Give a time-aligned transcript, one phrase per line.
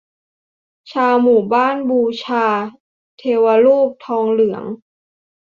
[0.91, 2.47] ชาวหมู่บ้านบูชา
[3.17, 4.63] เทวรูปทองเหลือง